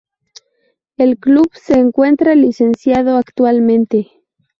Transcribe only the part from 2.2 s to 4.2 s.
licenciado actualmente.